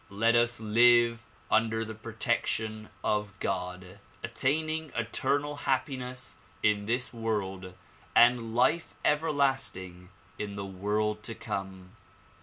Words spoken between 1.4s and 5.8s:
under the protection of God, attaining eternal